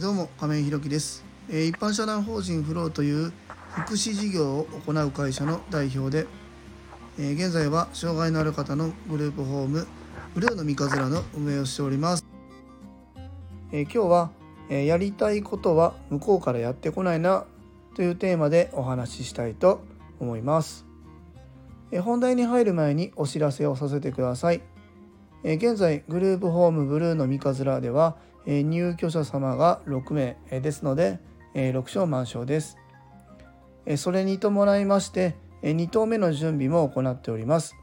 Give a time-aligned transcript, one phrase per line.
[0.00, 3.34] どうも亀井ひろきです、えー、一般社団法人フローという
[3.84, 6.26] 福祉事業を行う会社の代表で、
[7.18, 9.86] えー、現在は障害のある方のグループホーム
[10.34, 12.24] ブルーの三日面の運営をしております、
[13.72, 14.30] え今日は、
[14.70, 17.44] えやりたいことは向こうからやってこないな
[17.94, 19.82] というテーマでお話ししたいと
[20.18, 20.86] 思います、
[21.92, 24.62] え本題に入る前にお知らせをさせてください。
[25.42, 31.18] え現在グループホームブルーの三日面では、入居者様が6名、ですので、
[31.54, 32.76] 6床満床です、
[33.96, 37.76] それに伴いまして、2棟目の準備も行っております、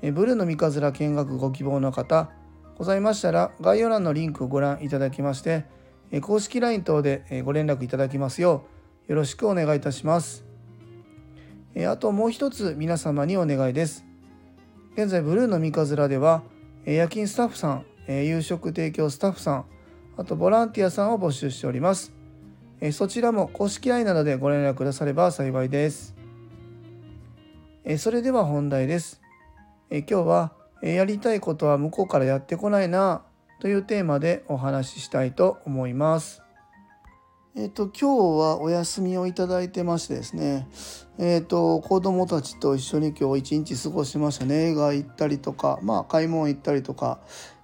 [0.00, 2.30] ブルーの三日面見学ご希望の方
[2.76, 5.64] ございましたら概要欄のリンクをご覧いただきまして、
[6.22, 8.64] 公式 LINE 等でご連絡いただきますよ
[9.08, 10.44] うよろしくお願いいたします。
[11.86, 14.04] あともう一つ皆様にお願いです。
[14.94, 16.42] 現在ブルーの三日面では
[16.84, 19.64] 夜勤スタッフさんえ夕食提供スタッフさん
[20.16, 22.12] あとボランティアさんを募集しております。
[22.80, 26.16] えそちらも公式 LINE などでご連絡くだされば幸いです。
[27.84, 29.20] えそれでは本題です。
[29.90, 33.22] え今日はえやりたいことは向こうからやってこないな
[33.60, 36.42] というテーマでお話ししたいと思います。
[37.56, 40.68] えっ、と今日はお休みをいただいてましてですね
[41.18, 44.70] えっ、と子供たちと一緒に今日一日過ごしましたね。
[44.70, 47.20] 映画行ったりとかまあ買い物行ったりとか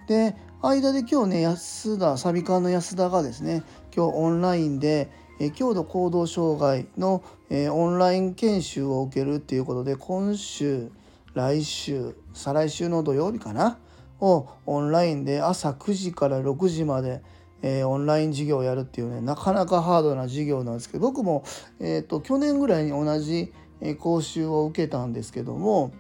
[0.07, 3.63] で間で今日ね安田サビカの安田がですね
[3.95, 5.11] 今日オンラインで
[5.41, 10.91] え強度行動障害の、えオンライン研修を受けるっていうことで今週
[11.35, 13.79] 来週再来週の土曜日かな
[14.21, 17.21] をオンラインで朝9時から6時まで
[17.67, 21.45] えー、オンライン授業をやるっていうねなかなかハードな授業なんですけど僕も、
[21.81, 23.55] えーと、去年ぐらいに同じ
[23.99, 25.95] 講習を受けたんですけども、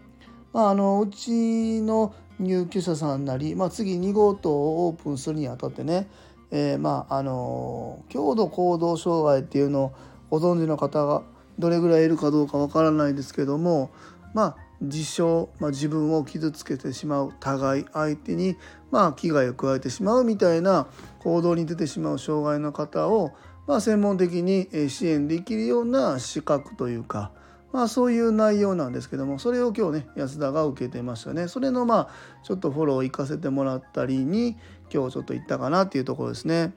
[0.52, 6.08] まあ、あのうちの入居者さんなり、まあ、次2号棟をオープンするにあたってね、
[6.50, 9.92] えー、まああの強度行動障害っていうのを
[10.30, 11.22] ご存知の方が
[11.58, 13.90] どれぐらいいるかどうかわからないですけども
[14.34, 18.56] まあ自傷、まあ、自分を傷つけてしまう互い相手に、
[18.90, 20.88] まあ、危害を加えてしまうみたいな
[21.20, 23.32] 行動に出てしまう障害の方を、
[23.66, 27.30] まあ、専門的に支援できるような資格というか、
[27.74, 32.08] まあ、そういう内容なんですけどもそれを今日ね安田が受けてましたねそれのまあ
[32.44, 34.56] ちょっとフォロー行かせてもらったりに
[34.92, 36.72] 今日ちょっと行ったかなっていうところですね。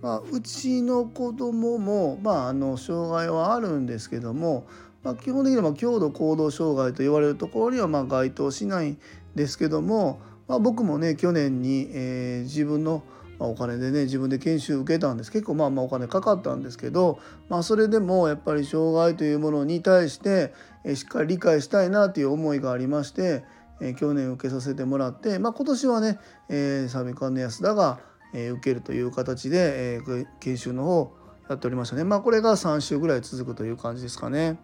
[0.00, 4.66] まあ、うちの子供もまああの障害はあるんですけども
[5.02, 8.98] まあ、基本的には強度行動障害と言われるところにはま該当しないん
[9.34, 10.18] ですけども、
[10.48, 13.02] まあ、僕もね去年に、えー、自分の
[13.46, 17.18] お金でね自分で研修受けたんです結構まあまあお金かかったんですけど、
[17.48, 20.52] まあ、それでもやっぱり障害というものに対して、
[20.84, 23.44] え、しっかり理解したいなという思いがありまして、
[23.80, 26.18] えー、去年受けさせてもらって、まあ、今年はね、
[26.48, 28.00] えー、サビカンの安田が、
[28.32, 31.12] えー、受けるという形で、えー、研修の方
[31.48, 32.04] やっておりましたね。
[32.04, 34.58] まあこれが3週ぐらい続くという感じですかね。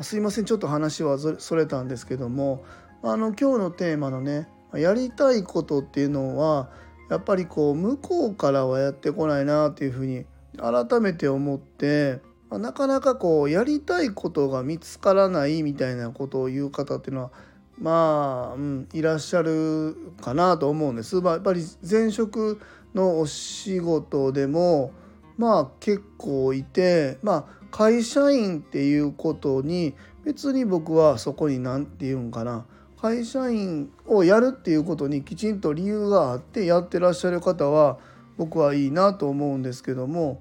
[0.00, 2.64] すいませんちょっと話はそれたんですけども
[3.02, 6.70] あの今日のテーマのねやりたいことっていうのは
[7.12, 10.24] やっぱりこう向こうからはやってこないなっていうふうに
[10.56, 17.30] 改めて思ってあなかなかこうやりたいことが見つからないみたいなことを言う方っていうのは
[17.78, 21.20] まあ、うん、いらっしゃるかなと思うんです。
[21.20, 22.58] まあ、やっぱり前職
[22.94, 24.92] のお仕事でも
[25.36, 29.92] まあ結構いてまあ会社員っていうことに
[30.24, 32.64] 別に僕はそこに何て言うんかな
[33.02, 37.98] 会社員をやるっていうことにきちんと理由があってやってらっしゃる方は
[38.38, 40.40] 僕はいいなと思うんですけども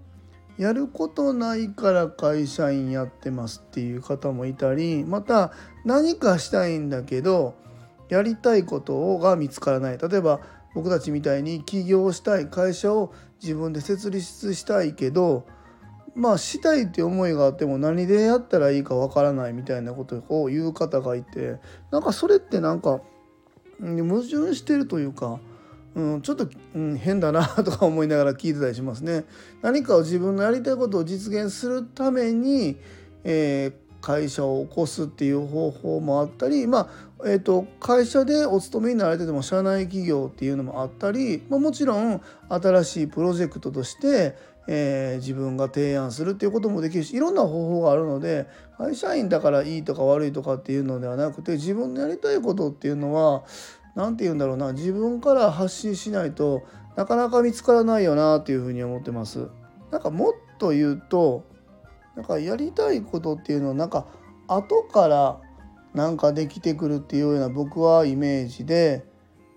[0.59, 5.53] やることないから会社員やってますっていう方もいたりまた
[5.85, 7.55] 何かしたいんだけど
[8.09, 9.97] やりたいことが見つからない。
[9.97, 10.39] 例えば
[10.75, 13.11] 僕たちみたいに起業したい会社を
[13.41, 15.47] 自分で設立したいけど
[16.15, 21.57] まあしたいって思いがあっても何でやったらいいかわからないみたいなことを言う方がいて
[21.91, 23.01] なんかそれってなんか
[23.79, 25.39] 矛盾してるというか、
[25.95, 29.25] うん、ちょっと、うん、変だなとか思いながら聞いてたりしますね。
[29.61, 32.77] 何かを自分のやりたいことを実現するために、
[33.23, 44.35] えー、会社を起こすっていう方法もあったり、まあえーと、会社でお勤めになられてても社内企業っていうのもあったり、まあ、もちろん新しいプロジェクトとして、
[44.67, 48.47] えー、自分が提案するっていうこともできるしいろんな方法があるので
[48.77, 53.43] 会社員だからいいとか悪いとかっていうのではなくて自分のやりたいことっていうのは
[53.95, 56.63] 何て言うんだろうな自分から発信しないと
[56.95, 59.47] なかなか見つからないよなっていうふうに思ってます。
[59.91, 61.45] なんかもっと言うと
[62.15, 64.05] なんかやりたいことっていうのはなんか
[64.47, 65.39] 後から
[65.93, 69.05] なんかできてくるっていうような僕はイメージで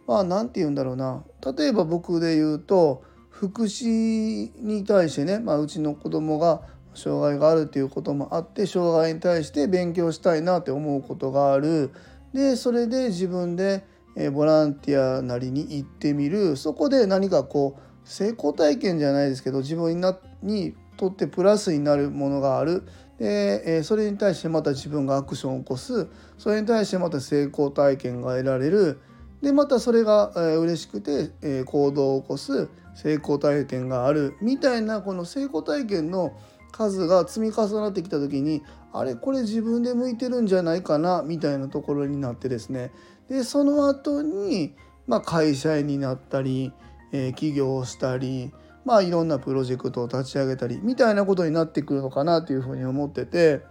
[0.06, 1.24] まあ何て言うんだろうな
[1.56, 3.02] 例えば僕で言うと
[3.34, 6.62] 福祉に対してね、まあ、うちの子供が
[6.94, 11.90] 障害があるっていうこともあって障害に対して勉強したいなって思うことがある。
[12.32, 13.84] でそれで自分で
[14.32, 16.56] ボランティアなりに行ってみる。
[16.56, 22.84] そこで何かこう成功体験じゃないですけど自分になにとってプラスになるものがある。
[23.18, 26.06] でそれに対してまた自分がアクションを起こす。
[26.38, 29.00] それに対してまた成功体験が得られる。
[29.42, 36.32] でまたそれがえ嬉しくてえ行動を起こす成功体験があるみたいなこの成功体験の
[36.72, 42.92] 数が積み重なってきた時にあれこれ自分で向いてるんじゃないかなみたいなところになってですね。
[43.28, 44.74] でその後に
[45.06, 46.72] まあ会社員になったり、
[47.12, 48.52] えー、起業したり
[48.84, 53.62] まあいろんなプロジェクトを立ち上げたりみたいなことになってくるのかなというふうに思ってて、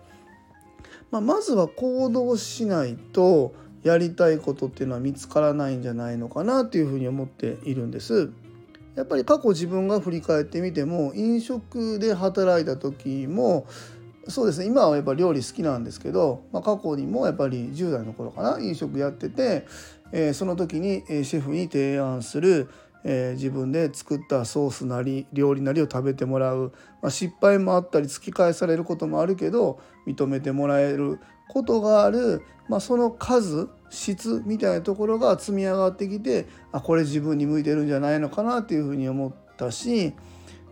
[1.12, 8.31] まあ、まずは行動しないとやりたいことっていうのは見つからないんじゃないのかなというふうに思っているんです。
[8.95, 13.65] やっぱり過去自分が振り返ってみても飲食で働いた時も
[14.27, 19.65] そうですね今はやっぱ料理好きなんですけど、まあ、過去にもやっぱり10代の頃かな飲食やってて、
[20.12, 22.69] えー、その時にシェフに提案する、
[23.03, 31.19] えー、自分で作ったソースなり料理なりを食べてもらう、まあ、失敗もあったり突き返されることもあるけど認めてもらえる
[31.50, 40.13] ことがある、まあ、その数質みたいなところが積み上がってきてあこれ自分に向いてるんじゃないのかなっていうふうに思ったし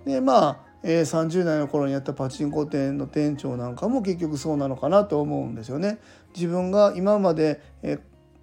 [0.05, 5.99] でまあ、えー、30代の頃にやったパチンコ店の店長なんかも結局そうなのかなと思うんですよね。
[6.33, 7.99] 自分が今まで、え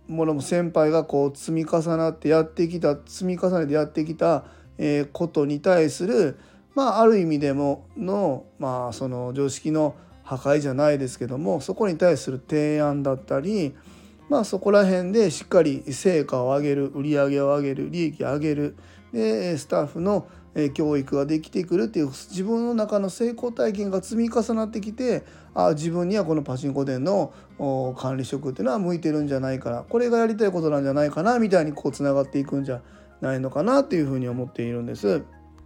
[0.08, 4.44] ものも先輩がこう積み重なってやってきた積み重ねてやってきた、
[4.78, 6.38] え、ことに対する
[6.74, 9.94] まあある意味でものまあその常識の
[10.24, 13.74] 破壊じゃないですけどもそこに対する提案だったり
[14.28, 18.76] まあそこら辺でしっかり成果を上げる売り上げを上げる利益を上げる。
[19.12, 20.28] でスタッフの
[20.58, 25.24] え教育ができてくるっていう自分の中の成功体験が積み重なってきて
[25.54, 27.32] あ自分にはこのパチンコ店の
[27.96, 32.80] 管理職っていうのは向いてるんじゃないかなこれがやりたいことなんじゃないかなみたいにこうつながっていくんじゃ
[33.20, 35.22] ないのかなっていうふうに思っているんです。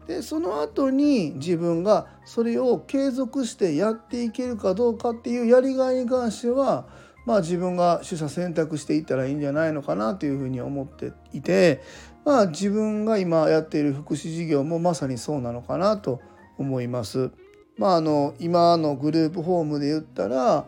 [0.06, 6.86] でその後に自分がそれを継続してやっていけるかどうかっていうやりがいに関しては
[7.24, 11.80] まあ自分が取捨選択していったらいいんじゃないのかなというふうに思っていて
[12.24, 16.20] まあ自分が今やっている福祉事業もまさにそうなのかなと
[16.58, 17.30] 思います。
[17.78, 20.66] まあ、あの今のグループホームで言ったら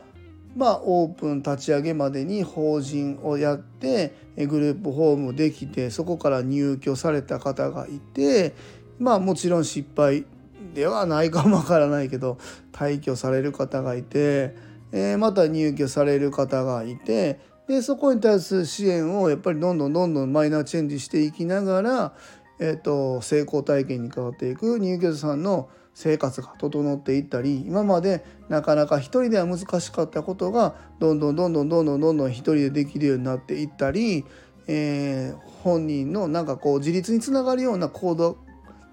[0.56, 8.54] まあ、オープン立ち上げまでに法人をやってグループホームできてそこから入居された方がいて
[8.98, 10.24] まあもちろん失敗
[10.72, 12.38] ではないかもわからないけど
[12.72, 14.54] 退去される方がいて、
[14.92, 22.12] えー、また入居される方がいてでそこに対する支援をやっぱりどんどんどんどんマイナーチェンジしていきながら、
[22.58, 34.24] えーと、成功体験に変わっていく入居者さんの生活が整っていったり今までなかなか一人では難しかったことがどんどんどんどんどんどんどんどん一人でできるようになっていったり、
[34.66, 38.38] えー、本人のなんかこう自立につながるような行動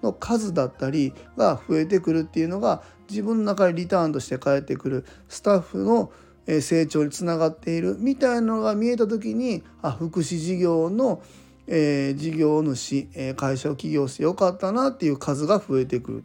[0.02, 6.12] の数だったりが増えてくるっていうのが自分の中にリターンとして返ってくるスタッフの
[6.46, 11.22] 成長につながっているみたいなのが見えた時にあ福祉事業の、
[11.66, 16.24] え、事業主、え、会社を起業してよかったなっていう数が増えてくる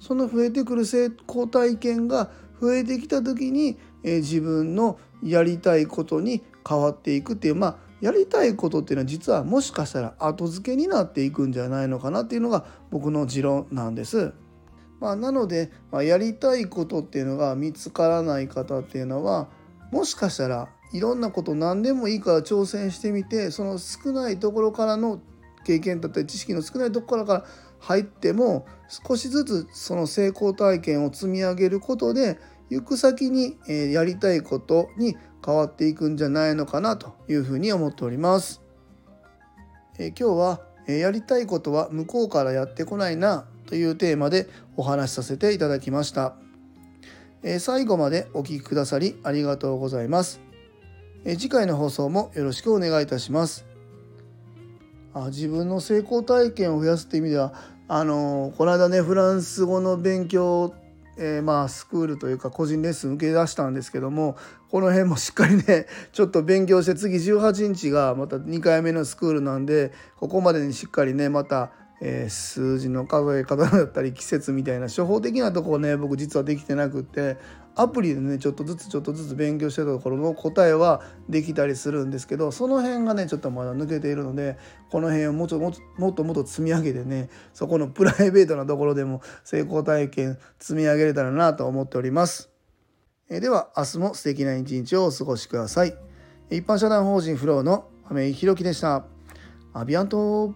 [0.00, 14.32] その増えてくる成功体験が増えてきた時に、え、自分のやりたいことに変わっていくっていうまあやりたいことっていうのは実はもしかしたら後付けになっていくんじゃないのかなっていうのが僕の持論なんです。
[15.00, 19.48] まあ、なので、まあ、やりたいことっていうのが見つからない方っていうのは
[19.90, 25.20] もしかしたらいろんなこと何でもいいから挑戦してみてその少ないところからの
[25.64, 27.44] 経験だったり知識の少ないところから
[27.80, 32.38] 入っても少しずつその成功体験を積み上げることで
[32.70, 33.56] 行く先に
[33.92, 38.60] やりたいことに変わっていくんじゃないのかなというふうに思っております。
[39.98, 46.36] え今日はやりたいことは向こうからやってこないなというテーマでお話しさせていただきました。
[47.42, 50.40] え最後までお聴きくださりありがとうございます。
[51.24, 53.66] え次回の放送もよろしくお願いいたします。
[55.14, 57.54] あ自分の成功体験を増やすって意味では
[57.88, 60.74] あのこの間ねフランス語の勉強
[61.18, 64.36] えー、まあスクールというか個人レッスン受け出したんですけども
[64.70, 77.36] この辺もしっかりね ちょっと勉強して次18日がまた2回目のスクールなんでここまでにしっかりねまたえー、数字の数え方だったり季節みたいな初歩的なところね僕実はできてなくって
[77.74, 84.58] アプリでねちょっとずつちょっとずつ勉強してたところの答えはできたりするんですけどその辺がねちょっとまだ抜けているので
[84.90, 92.50] この辺をもっともっともっともっと積み上げてねそこのプライベートなところでも成功体験積み上げれたらなと思っております。
[93.30, 95.94] えでは明日も素敵な一日をお過ごしください。
[96.50, 99.04] 一般社団法人フローの亀井宏樹でした。
[99.74, 100.54] アビアント